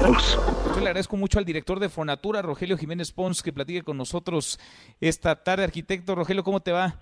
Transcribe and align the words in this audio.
Yo 0.00 0.80
le 0.80 0.86
agradezco 0.86 1.16
mucho 1.16 1.40
al 1.40 1.44
director 1.44 1.80
de 1.80 1.88
Fonatura, 1.88 2.40
Rogelio 2.40 2.76
Jiménez 2.76 3.10
Pons, 3.10 3.42
que 3.42 3.52
platique 3.52 3.82
con 3.82 3.96
nosotros 3.96 4.58
esta 5.00 5.42
tarde. 5.42 5.64
Arquitecto 5.64 6.14
Rogelio, 6.14 6.44
¿cómo 6.44 6.60
te 6.60 6.70
va? 6.70 6.94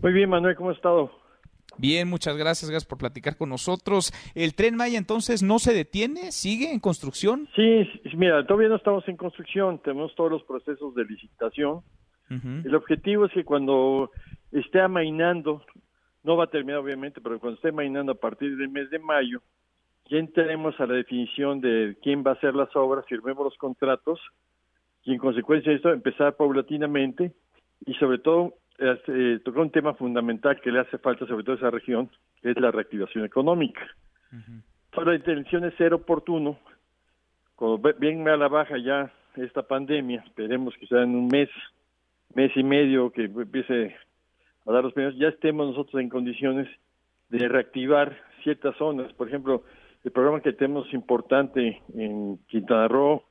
Muy 0.00 0.12
bien, 0.12 0.30
Manuel, 0.30 0.54
¿cómo 0.54 0.70
has 0.70 0.76
estado? 0.76 1.10
Bien, 1.78 2.08
muchas 2.08 2.36
gracias, 2.36 2.70
gracias 2.70 2.88
por 2.88 2.98
platicar 2.98 3.36
con 3.36 3.48
nosotros. 3.48 4.12
¿El 4.36 4.54
tren 4.54 4.76
Maya 4.76 4.98
entonces 4.98 5.42
no 5.42 5.58
se 5.58 5.74
detiene? 5.74 6.30
¿Sigue 6.30 6.72
en 6.72 6.78
construcción? 6.78 7.48
Sí, 7.56 7.88
mira, 8.16 8.46
todavía 8.46 8.68
no 8.68 8.76
estamos 8.76 9.06
en 9.08 9.16
construcción, 9.16 9.80
tenemos 9.82 10.14
todos 10.14 10.30
los 10.30 10.44
procesos 10.44 10.94
de 10.94 11.04
licitación. 11.04 11.80
El 12.30 12.74
objetivo 12.74 13.24
es 13.24 13.32
que 13.32 13.42
cuando 13.42 14.10
esté 14.52 14.80
amainando, 14.80 15.64
no 16.22 16.36
va 16.36 16.44
a 16.44 16.50
terminar 16.50 16.80
obviamente, 16.80 17.20
pero 17.20 17.40
cuando 17.40 17.56
esté 17.56 17.70
amainando 17.70 18.12
a 18.12 18.16
partir 18.16 18.56
del 18.56 18.68
mes 18.68 18.90
de 18.90 18.98
mayo, 18.98 19.42
ya 20.08 20.18
entremos 20.18 20.78
a 20.80 20.86
la 20.86 20.94
definición 20.94 21.60
de 21.60 21.96
quién 22.02 22.24
va 22.24 22.32
a 22.32 22.34
hacer 22.34 22.54
las 22.54 22.74
obras, 22.74 23.06
firmemos 23.06 23.44
los 23.44 23.56
contratos 23.56 24.20
y 25.04 25.12
en 25.12 25.18
consecuencia 25.18 25.70
de 25.70 25.76
esto 25.76 25.92
empezar 25.92 26.36
paulatinamente 26.36 27.32
y 27.86 27.94
sobre 27.94 28.18
todo 28.18 28.54
eh, 28.78 29.40
tocar 29.44 29.62
un 29.62 29.70
tema 29.70 29.94
fundamental 29.94 30.60
que 30.60 30.70
le 30.70 30.80
hace 30.80 30.98
falta 30.98 31.26
sobre 31.26 31.44
todo 31.44 31.56
a 31.56 31.58
esa 31.58 31.70
región, 31.70 32.10
que 32.40 32.50
es 32.50 32.60
la 32.60 32.70
reactivación 32.70 33.24
económica. 33.24 33.82
Uh 34.32 34.62
la 35.04 35.14
intención 35.14 35.64
es 35.64 35.74
ser 35.74 35.94
oportuno, 35.94 36.58
cuando 37.54 37.92
bien 37.98 38.26
a 38.28 38.36
la 38.36 38.48
baja 38.48 38.76
ya 38.78 39.12
esta 39.36 39.62
pandemia, 39.62 40.24
esperemos 40.26 40.74
que 40.74 40.88
sea 40.88 41.02
en 41.02 41.14
un 41.14 41.28
mes, 41.28 41.48
mes 42.34 42.50
y 42.56 42.64
medio 42.64 43.10
que 43.10 43.24
empiece 43.24 43.94
a 44.66 44.72
dar 44.72 44.82
los 44.82 44.92
primeros, 44.92 45.16
ya 45.18 45.28
estemos 45.28 45.68
nosotros 45.68 46.00
en 46.00 46.08
condiciones 46.08 46.68
de 47.28 47.48
reactivar 47.48 48.16
ciertas 48.42 48.76
zonas. 48.76 49.12
Por 49.12 49.28
ejemplo, 49.28 49.62
el 50.04 50.12
programa 50.12 50.40
que 50.40 50.52
tenemos 50.52 50.92
importante 50.92 51.82
en 51.94 52.38
Quintana 52.46 52.88
Roo, 52.88 53.24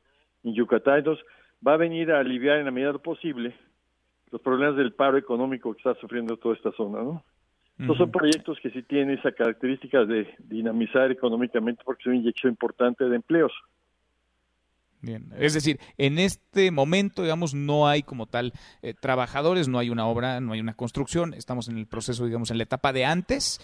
en 0.43 0.53
Yucatán, 0.53 0.99
entonces 0.99 1.25
va 1.65 1.73
a 1.73 1.77
venir 1.77 2.11
a 2.11 2.19
aliviar 2.19 2.57
en 2.57 2.65
la 2.65 2.71
medida 2.71 2.93
posible 2.97 3.55
los 4.31 4.41
problemas 4.41 4.75
del 4.75 4.93
paro 4.93 5.17
económico 5.17 5.73
que 5.73 5.77
está 5.77 5.95
sufriendo 5.95 6.37
toda 6.37 6.55
esta 6.55 6.71
zona, 6.73 7.01
¿no? 7.01 7.23
Son 7.95 8.09
proyectos 8.09 8.59
que 8.59 8.71
sí 8.71 8.81
tienen 8.81 9.19
esa 9.19 9.31
característica 9.31 10.03
de 10.03 10.27
dinamizar 10.39 11.11
económicamente 11.11 11.83
porque 11.85 12.01
es 12.01 12.07
una 12.07 12.15
inyección 12.15 12.53
importante 12.53 13.07
de 13.07 13.15
empleos. 13.15 13.53
Bien, 14.99 15.31
es 15.37 15.53
decir, 15.53 15.79
en 15.97 16.17
este 16.17 16.71
momento, 16.71 17.21
digamos, 17.21 17.53
no 17.53 17.87
hay 17.87 18.01
como 18.01 18.25
tal 18.25 18.53
eh, 18.81 18.95
trabajadores, 18.99 19.67
no 19.67 19.77
hay 19.77 19.91
una 19.91 20.07
obra, 20.07 20.39
no 20.41 20.53
hay 20.53 20.59
una 20.59 20.73
construcción, 20.73 21.35
estamos 21.35 21.69
en 21.69 21.77
el 21.77 21.85
proceso, 21.85 22.25
digamos, 22.25 22.49
en 22.49 22.57
la 22.57 22.63
etapa 22.63 22.91
de 22.93 23.05
antes, 23.05 23.61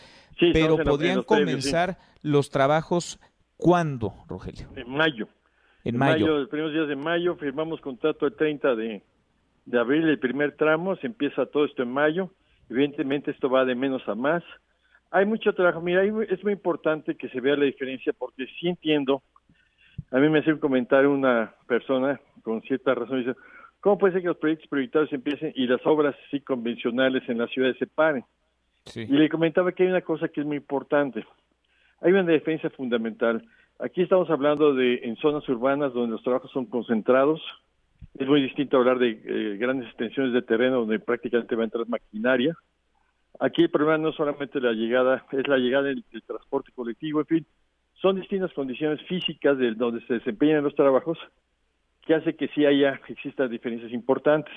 pero 0.53 0.77
podrían 0.77 1.23
comenzar 1.23 1.97
los 2.21 2.51
trabajos 2.51 3.19
¿cuándo, 3.57 4.13
Rogelio? 4.27 4.67
En 4.75 4.89
mayo. 4.89 5.27
En, 5.83 5.97
mayo. 5.97 6.27
Los 6.39 6.49
primeros 6.49 6.73
días 6.73 6.87
de 6.87 6.95
mayo, 6.95 7.35
firmamos 7.35 7.81
contrato 7.81 8.25
el 8.27 8.35
30 8.35 8.75
de, 8.75 9.03
de 9.65 9.79
abril, 9.79 10.07
el 10.07 10.19
primer 10.19 10.55
tramo, 10.55 10.95
se 10.97 11.07
empieza 11.07 11.45
todo 11.47 11.65
esto 11.65 11.83
en 11.83 11.91
mayo, 11.91 12.29
evidentemente 12.69 13.31
esto 13.31 13.49
va 13.49 13.65
de 13.65 13.75
menos 13.75 14.07
a 14.07 14.15
más. 14.15 14.43
Hay 15.11 15.25
mucho 15.25 15.53
trabajo, 15.53 15.81
mira, 15.81 16.03
es 16.03 16.43
muy 16.43 16.53
importante 16.53 17.15
que 17.15 17.29
se 17.29 17.39
vea 17.39 17.55
la 17.55 17.65
diferencia 17.65 18.13
porque 18.13 18.47
sí 18.59 18.67
entiendo 18.67 19.21
a 20.13 20.19
mí 20.19 20.29
me 20.29 20.39
hace 20.39 20.53
un 20.53 20.59
comentario 20.59 21.11
una 21.11 21.55
persona 21.67 22.21
con 22.43 22.61
cierta 22.61 22.93
razón, 22.93 23.25
dice, 23.25 23.35
¿cómo 23.79 23.97
puede 23.97 24.13
ser 24.13 24.21
que 24.21 24.27
los 24.27 24.37
proyectos 24.37 24.69
prioritarios 24.69 25.11
empiecen 25.11 25.53
y 25.55 25.65
las 25.65 25.83
obras 25.85 26.15
así 26.27 26.39
convencionales 26.41 27.27
en 27.27 27.39
la 27.39 27.47
ciudad 27.47 27.73
se 27.79 27.87
paren? 27.87 28.23
Y 28.95 29.05
le 29.07 29.27
comentaba 29.27 29.71
que 29.71 29.83
hay 29.83 29.89
una 29.89 30.01
cosa 30.01 30.27
que 30.27 30.41
es 30.41 30.45
muy 30.45 30.57
importante. 30.57 31.25
Hay 32.01 32.11
una 32.11 32.23
defensa 32.23 32.69
fundamental. 32.69 33.43
Aquí 33.79 34.03
estamos 34.03 34.29
hablando 34.29 34.75
de 34.75 34.99
en 35.03 35.15
zonas 35.15 35.47
urbanas 35.49 35.93
donde 35.93 36.11
los 36.11 36.23
trabajos 36.23 36.51
son 36.51 36.65
concentrados. 36.67 37.41
Es 38.19 38.27
muy 38.27 38.41
distinto 38.41 38.77
hablar 38.77 38.99
de 38.99 39.19
eh, 39.25 39.57
grandes 39.57 39.87
extensiones 39.87 40.33
de 40.33 40.43
terreno 40.43 40.81
donde 40.81 40.99
prácticamente 40.99 41.55
va 41.55 41.63
a 41.63 41.65
entrar 41.65 41.87
maquinaria. 41.87 42.55
Aquí 43.39 43.63
el 43.63 43.71
problema 43.71 43.97
no 43.97 44.11
solamente 44.11 44.61
la 44.61 44.73
llegada, 44.73 45.25
es 45.31 45.47
la 45.47 45.57
llegada 45.57 45.85
del 45.85 46.03
transporte 46.27 46.71
colectivo, 46.75 47.21
en 47.21 47.25
fin, 47.25 47.45
son 48.03 48.17
distintas 48.17 48.51
condiciones 48.51 49.01
físicas 49.07 49.57
de 49.57 49.71
donde 49.75 50.05
se 50.05 50.15
desempeñan 50.15 50.61
los 50.61 50.75
trabajos 50.75 51.17
que 52.01 52.13
hace 52.13 52.35
que 52.35 52.49
sí 52.49 52.65
haya, 52.65 52.99
existan 53.07 53.49
diferencias 53.49 53.93
importantes. 53.93 54.53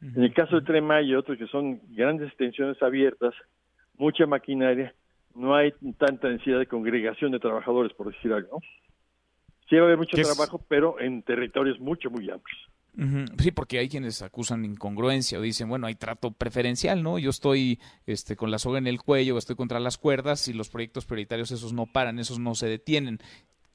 En 0.00 0.22
el 0.22 0.32
caso 0.32 0.54
del 0.54 0.64
Tren 0.64 0.84
Maya 0.84 1.08
y 1.08 1.14
otros 1.16 1.36
que 1.36 1.48
son 1.48 1.80
grandes 1.88 2.28
extensiones 2.28 2.80
abiertas, 2.80 3.34
mucha 3.98 4.24
maquinaria, 4.24 4.94
no 5.34 5.56
hay 5.56 5.72
tanta 5.98 6.28
densidad 6.28 6.60
de 6.60 6.66
congregación 6.66 7.32
de 7.32 7.40
trabajadores, 7.40 7.92
por 7.92 8.12
decir 8.12 8.32
algo. 8.32 8.60
Sí 9.70 9.76
va 9.76 9.82
a 9.82 9.84
haber 9.84 9.98
mucho 9.98 10.16
trabajo, 10.16 10.60
pero 10.68 11.00
en 11.00 11.22
territorios 11.22 11.78
mucho, 11.78 12.10
muy 12.10 12.28
amplios. 12.28 12.68
Sí, 13.38 13.52
porque 13.52 13.78
hay 13.78 13.88
quienes 13.88 14.20
acusan 14.20 14.64
incongruencia 14.64 15.38
o 15.38 15.42
dicen, 15.42 15.68
bueno, 15.68 15.86
hay 15.86 15.94
trato 15.94 16.32
preferencial, 16.32 17.02
¿no? 17.02 17.18
Yo 17.18 17.30
estoy 17.30 17.78
este, 18.04 18.36
con 18.36 18.50
la 18.50 18.58
soga 18.58 18.78
en 18.78 18.88
el 18.88 19.00
cuello, 19.00 19.38
estoy 19.38 19.54
contra 19.54 19.78
las 19.78 19.96
cuerdas 19.96 20.48
y 20.48 20.52
los 20.52 20.68
proyectos 20.68 21.06
prioritarios 21.06 21.52
esos 21.52 21.72
no 21.72 21.86
paran, 21.86 22.18
esos 22.18 22.40
no 22.40 22.54
se 22.56 22.66
detienen. 22.66 23.20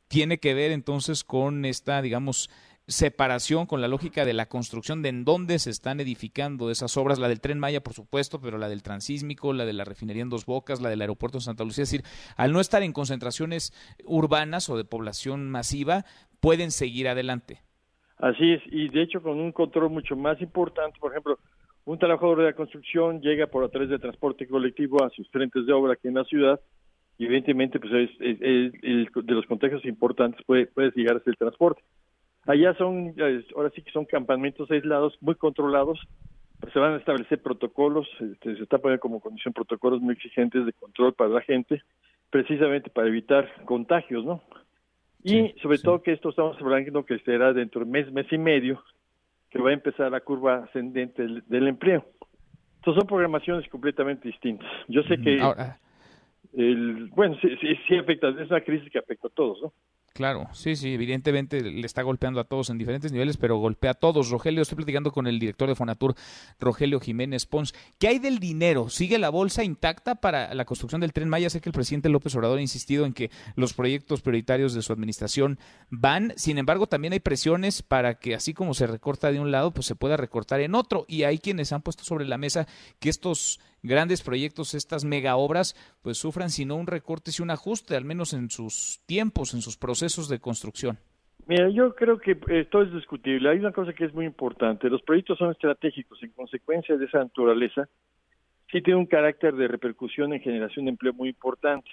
Tiene 0.10 0.38
que 0.38 0.54
ver 0.54 0.72
entonces 0.72 1.24
con 1.24 1.64
esta, 1.64 2.02
digamos, 2.02 2.52
separación 2.88 3.66
con 3.66 3.82
la 3.82 3.88
lógica 3.88 4.26
de 4.26 4.34
la 4.34 4.48
construcción 4.48 5.02
de 5.02 5.10
en 5.10 5.26
dónde 5.26 5.60
se 5.60 5.70
están 5.70 6.00
edificando 6.00 6.70
esas 6.70 6.98
obras, 6.98 7.20
la 7.20 7.28
del 7.28 7.42
tren 7.42 7.60
Maya, 7.60 7.82
por 7.82 7.94
supuesto, 7.94 8.40
pero 8.40 8.58
la 8.58 8.70
del 8.70 8.84
transísmico, 8.84 9.54
la 9.54 9.66
de 9.66 9.74
la 9.74 9.86
refinería 9.86 10.22
en 10.22 10.30
Dos 10.30 10.46
Bocas, 10.46 10.82
la 10.82 10.90
del 10.90 11.02
aeropuerto 11.02 11.40
de 11.40 11.44
Santa 11.44 11.64
Lucía. 11.64 11.84
Es 11.84 11.92
decir, 11.92 12.06
al 12.38 12.52
no 12.52 12.60
estar 12.60 12.84
en 12.84 12.94
concentraciones 12.94 13.74
urbanas 14.06 14.70
o 14.70 14.78
de 14.78 14.86
población 14.86 15.50
masiva, 15.50 16.06
pueden 16.40 16.72
seguir 16.72 17.08
adelante. 17.08 17.62
Así 18.18 18.54
es, 18.54 18.62
y 18.68 18.90
de 18.90 19.02
hecho 19.02 19.22
con 19.22 19.40
un 19.40 19.52
control 19.52 19.90
mucho 19.90 20.16
más 20.16 20.40
importante, 20.42 21.00
por 21.00 21.12
ejemplo, 21.12 21.40
un 21.86 22.00
trabajador 22.00 22.40
de 22.40 22.46
la 22.46 22.54
construcción 22.54 23.22
llega 23.22 23.48
por 23.48 23.64
a 23.64 23.70
través 23.70 23.90
de 23.90 24.00
transporte 24.00 24.48
colectivo 24.48 25.04
a 25.04 25.10
sus 25.10 25.30
frentes 25.30 25.66
de 25.66 25.74
obra 25.74 25.94
aquí 25.94 26.08
en 26.08 26.16
la 26.16 26.24
ciudad 26.24 26.60
y 27.18 27.26
evidentemente 27.26 27.80
pues 27.80 27.94
es, 27.94 28.18
de 28.20 29.34
los 29.34 29.46
contextos 29.46 29.86
importantes 29.86 30.44
puede, 30.46 30.68
puede 30.68 30.92
llegar 30.96 31.18
a 31.18 31.20
ser 31.20 31.32
el 31.32 31.38
transporte. 31.38 31.82
Allá 32.46 32.76
son, 32.76 33.16
ahora 33.56 33.72
sí 33.72 33.82
que 33.82 33.92
son 33.92 34.06
campamentos 34.06 34.70
aislados, 34.70 35.18
muy 35.22 35.36
controlados, 35.36 36.00
se 36.72 36.80
van 36.80 36.94
a 36.94 36.98
establecer 36.98 37.42
protocolos, 37.42 38.08
este, 38.20 38.56
se 38.56 38.64
está 38.64 38.78
poniendo 38.78 39.02
como 39.02 39.20
condición 39.20 39.54
protocolos 39.54 40.02
muy 40.02 40.14
exigentes 40.14 40.66
de 40.66 40.74
control 40.74 41.14
para 41.14 41.30
la 41.32 41.42
gente, 41.42 41.82
precisamente 42.30 42.90
para 42.90 43.08
evitar 43.08 43.50
contagios, 43.66 44.24
¿no? 44.24 44.42
Y 45.24 45.56
sobre 45.62 45.80
todo 45.80 46.04
que 46.04 46.12
esto 46.12 46.30
estamos 46.30 46.56
hablando 46.62 47.04
que 47.04 47.18
será 47.20 47.52
dentro 47.52 47.84
de 47.84 47.90
mes, 47.90 48.12
mes 48.12 48.28
y 48.32 48.38
medio, 48.38 48.84
que 49.50 49.60
va 49.60 49.72
a 49.72 49.74
empezar 49.74 50.12
la 50.12 50.22
curva 50.22 50.66
ascendente 50.66 51.26
del, 51.48 51.68
empleo. 51.68 52.06
Entonces 52.76 53.02
son 53.02 53.08
programaciones 53.08 53.68
completamente 53.70 54.28
distintas. 54.28 54.70
Yo 54.88 55.02
sé 55.04 55.18
que, 55.18 55.42
el, 56.54 57.10
bueno, 57.16 57.36
sí, 57.42 57.50
sí, 57.60 57.76
sí 57.88 57.98
afecta, 57.98 58.30
es 58.30 58.52
una 58.52 58.62
crisis 58.62 58.92
que 58.92 59.00
afecta 59.00 59.28
a 59.28 59.32
todos, 59.32 59.62
¿no? 59.64 59.74
Claro, 60.16 60.48
sí, 60.54 60.78
sí, 60.78 60.94
evidentemente 60.94 61.60
le 61.60 61.86
está 61.86 62.02
golpeando 62.02 62.40
a 62.40 62.46
todos 62.46 62.70
en 62.70 62.78
diferentes 62.78 63.12
niveles, 63.12 63.36
pero 63.36 63.58
golpea 63.58 63.92
a 63.92 63.94
todos. 63.96 64.30
Rogelio, 64.30 64.62
estoy 64.62 64.78
platicando 64.78 65.12
con 65.12 65.28
el 65.28 65.40
director 65.40 65.68
de 65.68 65.76
Fonatur, 65.76 66.16
Rogelio 66.58 67.02
Jiménez 67.02 67.46
Pons. 67.46 67.74
¿Qué 68.00 68.08
hay 68.08 68.20
del 68.20 68.40
dinero? 68.40 68.88
¿Sigue 68.88 69.20
la 69.20 69.28
bolsa 69.28 69.66
intacta 69.66 70.16
para 70.16 70.54
la 70.54 70.64
construcción 70.64 71.02
del 71.02 71.12
tren 71.12 71.28
Maya? 71.28 71.50
Sé 71.50 71.60
que 71.60 71.68
el 71.68 71.74
presidente 71.74 72.08
López 72.08 72.34
Obrador 72.34 72.60
ha 72.60 72.62
insistido 72.62 73.06
en 73.06 73.12
que 73.12 73.30
los 73.58 73.74
proyectos 73.74 74.22
prioritarios 74.22 74.74
de 74.74 74.84
su 74.84 74.94
administración 74.94 75.60
van. 75.90 76.32
Sin 76.38 76.60
embargo, 76.60 76.88
también 76.88 77.12
hay 77.12 77.20
presiones 77.20 77.82
para 77.82 78.18
que 78.18 78.36
así 78.36 78.54
como 78.54 78.74
se 78.74 78.88
recorta 78.88 79.34
de 79.34 79.42
un 79.42 79.52
lado, 79.52 79.72
pues 79.72 79.86
se 79.86 79.96
pueda 79.96 80.16
recortar 80.16 80.62
en 80.62 80.76
otro. 80.76 81.04
Y 81.10 81.24
hay 81.24 81.40
quienes 81.40 81.74
han 81.74 81.82
puesto 81.82 82.06
sobre 82.06 82.24
la 82.24 82.38
mesa 82.38 82.70
que 83.00 83.10
estos 83.10 83.60
grandes 83.86 84.22
proyectos, 84.22 84.74
estas 84.74 85.06
mega 85.06 85.36
obras, 85.36 85.76
pues 86.02 86.18
sufran 86.18 86.50
sino 86.50 86.76
un 86.76 86.88
recorte, 86.88 87.32
y 87.38 87.42
un 87.42 87.52
ajuste, 87.52 87.96
al 87.96 88.06
menos 88.06 88.34
en 88.34 88.50
sus 88.50 89.02
tiempos, 89.06 89.54
en 89.54 89.62
sus 89.62 89.78
procesos 89.78 90.30
de 90.30 90.40
construcción. 90.40 90.98
Mira, 91.48 91.70
yo 91.70 91.94
creo 91.94 92.18
que 92.18 92.38
esto 92.48 92.82
es 92.82 92.92
discutible. 92.92 93.50
Hay 93.50 93.60
una 93.60 93.72
cosa 93.72 93.94
que 93.94 94.06
es 94.06 94.14
muy 94.14 94.26
importante. 94.26 94.90
Los 94.90 95.04
proyectos 95.04 95.38
son 95.38 95.52
estratégicos. 95.52 96.22
En 96.24 96.32
consecuencia 96.32 96.98
de 96.98 97.06
esa 97.06 97.20
naturaleza, 97.20 97.88
sí 98.72 98.82
tiene 98.82 99.00
un 99.00 99.06
carácter 99.06 99.56
de 99.56 99.68
repercusión 99.68 100.34
en 100.34 100.42
generación 100.42 100.86
de 100.86 100.92
empleo 100.92 101.14
muy 101.14 101.30
importante. 101.30 101.90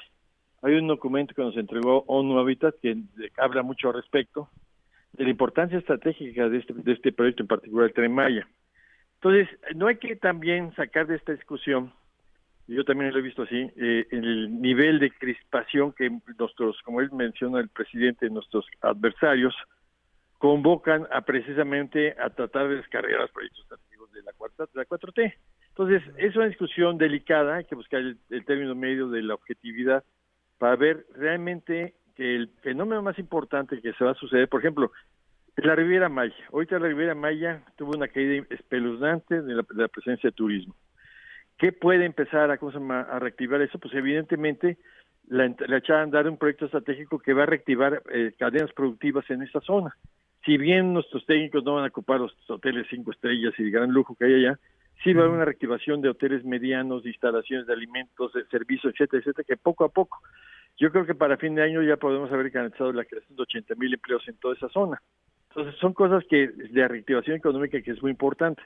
Hay 0.63 0.75
un 0.75 0.87
documento 0.87 1.35
que 1.35 1.43
nos 1.43 1.57
entregó 1.57 2.05
ONU 2.07 2.39
Habitat 2.39 2.77
que 2.81 2.97
habla 3.37 3.63
mucho 3.63 3.89
al 3.89 3.95
respecto 3.95 4.49
de 5.13 5.25
la 5.25 5.31
importancia 5.31 5.79
estratégica 5.79 6.49
de 6.49 6.59
este, 6.59 6.73
de 6.73 6.93
este 6.93 7.13
proyecto, 7.13 7.43
en 7.43 7.49
particular 7.49 7.89
el 7.89 7.95
Tren 7.95 8.15
Maya. 8.15 8.49
Entonces, 9.23 9.49
no 9.77 9.87
hay 9.87 9.99
que 9.99 10.17
también 10.17 10.75
sacar 10.75 11.07
de 11.07 11.15
esta 11.15 11.31
discusión, 11.31 11.93
yo 12.67 12.85
también 12.85 13.13
lo 13.13 13.21
he 13.21 13.23
visto 13.23 13.43
así, 13.43 13.71
eh, 13.77 14.05
el 14.11 14.61
nivel 14.61 14.99
de 14.99 15.13
crispación 15.13 15.93
que 15.93 16.11
nuestros, 16.39 16.81
como 16.83 17.01
él 17.01 17.09
menciona 17.13 17.61
el 17.61 17.69
presidente, 17.69 18.29
nuestros 18.31 18.67
adversarios, 18.81 19.55
convocan 20.39 21.07
a 21.13 21.21
precisamente 21.21 22.17
a 22.19 22.31
tratar 22.31 22.69
de 22.69 22.77
descargar 22.79 23.21
los 23.21 23.31
proyectos 23.31 23.65
de 23.69 24.23
la, 24.23 24.33
cuarta, 24.33 24.65
de 24.65 24.71
la 24.75 24.87
4T. 24.87 25.35
Entonces, 25.69 26.03
es 26.17 26.35
una 26.35 26.47
discusión 26.47 26.99
delicada, 26.99 27.59
hay 27.59 27.65
que 27.65 27.77
buscar 27.77 28.01
el, 28.01 28.45
término 28.45 28.75
medio 28.75 29.09
de 29.09 29.23
la 29.23 29.35
objetividad 29.35 30.03
para 30.59 30.75
ver 30.75 31.07
realmente 31.15 31.95
que 32.17 32.35
el 32.35 32.49
fenómeno 32.63 33.03
más 33.03 33.21
importante 33.21 33.81
que 33.81 33.93
se 33.93 34.05
va 34.05 34.11
a 34.11 34.15
suceder, 34.15 34.49
por 34.49 34.59
ejemplo, 34.59 34.91
la 35.57 35.75
Riviera 35.75 36.09
Maya. 36.09 36.35
Ahorita 36.53 36.79
la 36.79 36.89
Riviera 36.89 37.15
Maya 37.15 37.63
tuvo 37.77 37.93
una 37.97 38.09
caída 38.09 38.45
espeluznante 38.51 39.43
de 39.43 39.55
la, 39.55 39.89
presencia 39.89 40.31
de 40.31 40.37
turismo. 40.37 40.75
¿Qué 41.59 41.73
puede 41.73 42.05
empezar 42.05 42.51
a, 42.51 42.55
a 42.55 43.19
reactivar 43.19 43.61
eso? 43.63 43.79
Pues 43.79 43.95
evidentemente 43.95 44.79
la, 45.29 45.55
la 45.67 45.77
echar 45.77 45.97
a 45.99 46.03
andar 46.03 46.29
un 46.29 46.39
proyecto 46.39 46.67
estratégico 46.67 47.19
que 47.19 47.35
va 47.35 47.45
a 47.45 47.47
reactivar 47.47 48.03
eh, 48.11 48.33
cadenas 48.39 48.73
productivas 48.73 49.29
en 49.31 49.43
esa 49.43 49.61
zona. 49.61 49.97
Si 50.45 50.57
bien 50.57 50.93
nuestros 50.93 51.25
técnicos 51.27 51.63
no 51.65 51.75
van 51.75 51.85
a 51.85 51.89
ocupar 51.89 52.19
los 52.19 52.35
hoteles 52.51 52.87
cinco 52.91 53.13
estrellas 53.13 53.55
y 53.59 53.65
de 53.65 53.71
gran 53.71 53.91
lujo 53.91 54.17
que 54.17 54.25
hay 54.25 54.35
allá, 54.35 54.59
sí 55.05 55.13
va 55.13 55.23
a 55.23 55.25
haber 55.25 55.37
una 55.37 55.45
reactivación 55.45 56.01
de 56.01 56.09
hoteles 56.09 56.45
medianos, 56.45 57.05
de 57.05 57.11
instalaciones 57.11 57.67
de 57.67 57.73
alimentos, 57.73 58.33
de 58.33 58.45
servicios, 58.47 58.93
etcétera, 58.93 59.21
etcétera, 59.21 59.47
que 59.47 59.57
poco 59.57 59.85
a 59.85 59.89
poco. 59.89 60.19
Yo 60.79 60.91
creo 60.91 61.07
que 61.07 61.15
para 61.15 61.37
fin 61.37 61.55
de 61.55 61.63
año 61.63 61.83
ya 61.83 61.97
podemos 61.97 62.33
haber 62.33 62.51
garantizado 62.51 62.93
la 62.93 63.05
creación 63.05 63.37
de 63.37 63.43
80 63.43 63.75
mil 63.77 63.95
empleos 63.95 64.27
en 64.27 64.37
toda 64.39 64.55
esa 64.55 64.69
zona. 64.69 65.01
Entonces, 65.55 65.79
son 65.81 65.93
cosas 65.93 66.25
que 66.31 66.49
de 66.49 66.89
reactivación 66.89 67.37
económica 67.37 67.81
que 67.83 67.91
es 67.91 68.01
muy 68.01 68.11
importante. 68.11 68.63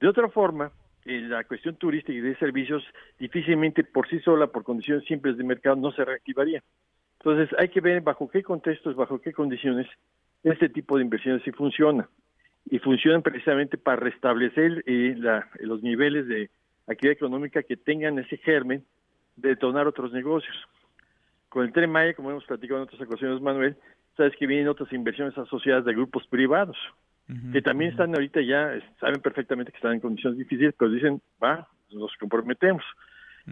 De 0.00 0.08
otra 0.08 0.28
forma, 0.28 0.72
eh, 1.04 1.20
la 1.20 1.44
cuestión 1.44 1.76
turística 1.76 2.12
y 2.12 2.20
de 2.20 2.36
servicios 2.36 2.82
difícilmente 3.20 3.84
por 3.84 4.08
sí 4.08 4.18
sola, 4.18 4.48
por 4.48 4.64
condiciones 4.64 5.04
simples 5.04 5.36
de 5.36 5.44
mercado, 5.44 5.76
no 5.76 5.92
se 5.92 6.04
reactivaría. 6.04 6.62
Entonces, 7.20 7.56
hay 7.56 7.68
que 7.68 7.80
ver 7.80 8.00
bajo 8.00 8.28
qué 8.28 8.42
contextos, 8.42 8.96
bajo 8.96 9.20
qué 9.20 9.32
condiciones 9.32 9.86
este 10.42 10.68
tipo 10.68 10.96
de 10.96 11.04
inversiones 11.04 11.42
sí 11.44 11.52
funciona. 11.52 12.08
Y 12.68 12.80
funcionan 12.80 13.22
precisamente 13.22 13.78
para 13.78 13.96
restablecer 13.96 14.82
eh, 14.86 15.16
los 15.60 15.82
niveles 15.82 16.26
de 16.26 16.50
actividad 16.88 17.16
económica 17.16 17.62
que 17.62 17.76
tengan 17.76 18.18
ese 18.18 18.38
germen 18.38 18.84
de 19.36 19.50
detonar 19.50 19.86
otros 19.86 20.12
negocios. 20.12 20.56
Con 21.48 21.64
el 21.64 21.72
Tren 21.72 21.90
Maya, 21.90 22.14
como 22.14 22.30
hemos 22.30 22.44
platicado 22.44 22.80
en 22.80 22.88
otras 22.88 23.00
ocasiones, 23.02 23.40
Manuel, 23.40 23.76
sabes 24.16 24.34
que 24.36 24.46
vienen 24.46 24.68
otras 24.68 24.92
inversiones 24.92 25.36
asociadas 25.36 25.84
de 25.84 25.94
grupos 25.94 26.26
privados, 26.28 26.76
que 27.52 27.62
también 27.62 27.90
están 27.90 28.14
ahorita 28.14 28.42
ya, 28.42 28.78
saben 29.00 29.20
perfectamente 29.22 29.72
que 29.72 29.78
están 29.78 29.94
en 29.94 30.00
condiciones 30.00 30.38
difíciles, 30.38 30.74
pero 30.78 30.90
dicen, 30.90 31.22
va, 31.42 31.66
nos 31.90 32.14
comprometemos, 32.20 32.84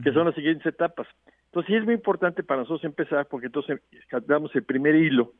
que 0.02 0.12
son 0.12 0.26
las 0.26 0.34
siguientes 0.34 0.66
etapas. 0.66 1.06
Entonces 1.46 1.68
sí 1.68 1.76
es 1.76 1.84
muy 1.84 1.94
importante 1.94 2.42
para 2.42 2.60
nosotros 2.60 2.84
empezar, 2.84 3.26
porque 3.26 3.46
entonces 3.46 3.80
damos 4.26 4.54
el 4.54 4.64
primer 4.64 4.94
hilo 4.94 5.32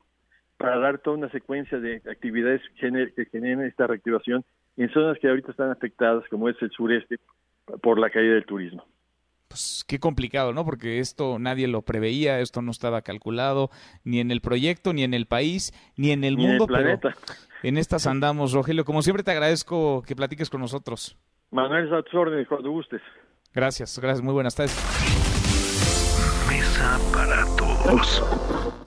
para 0.57 0.79
dar 0.79 0.99
toda 0.99 1.17
una 1.17 1.29
secuencia 1.31 1.79
de 1.79 1.97
actividades 2.11 2.63
que 2.77 3.27
generen 3.27 3.63
esta 3.63 3.87
reactivación 3.87 4.45
en 4.77 4.91
zonas 4.91 5.19
que 5.19 5.29
ahorita 5.29 5.51
están 5.51 5.71
afectadas, 5.71 6.27
como 6.29 6.49
es 6.49 6.57
el 6.63 6.71
sureste, 6.71 7.19
por 7.83 7.99
la 7.99 8.11
caída 8.11 8.35
del 8.35 8.47
turismo 8.47 8.85
pues 9.53 9.85
qué 9.87 10.01
complicado, 10.01 10.55
¿no? 10.55 10.65
Porque 10.65 10.99
esto 10.99 11.39
nadie 11.39 11.69
lo 11.69 11.83
preveía, 11.83 12.41
esto 12.41 12.63
no 12.63 12.71
estaba 12.71 13.03
calculado 13.03 13.71
ni 14.03 14.19
en 14.19 14.31
el 14.31 14.41
proyecto, 14.41 14.95
ni 14.95 15.05
en 15.05 15.13
el 15.13 15.27
país, 15.27 15.75
ni 15.95 16.11
en 16.11 16.25
el 16.25 16.39
mundo, 16.39 16.67
pero 16.67 16.99
en 17.63 17.77
estas 17.77 18.07
andamos, 18.07 18.53
Rogelio. 18.53 18.87
Como 18.87 19.03
siempre 19.03 19.23
te 19.23 19.31
agradezco 19.31 20.03
que 20.07 20.17
platiques 20.17 20.49
con 20.49 20.63
nosotros. 20.63 21.19
Manuel, 21.51 21.93
a 21.93 22.03
tus 22.03 22.15
órdenes, 22.15 22.49
cuando 22.49 22.71
gustes. 22.71 23.03
Gracias, 23.53 23.99
gracias, 23.99 24.25
muy 24.25 24.33
buenas 24.33 24.55
tardes. 24.55 24.75
Mesa 26.49 26.99
para 27.13 27.45
todos. 27.57 28.82